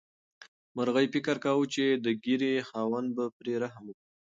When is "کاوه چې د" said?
1.43-2.07